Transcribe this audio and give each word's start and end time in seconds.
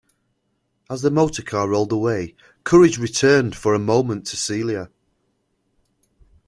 As 0.89 1.03
the 1.03 1.11
motorcar 1.11 1.69
rolled 1.69 1.91
away, 1.91 2.33
courage 2.63 2.97
returned 2.97 3.55
for 3.55 3.75
a 3.75 3.77
moment 3.77 4.25
to 4.25 4.35
Celia. 4.35 4.89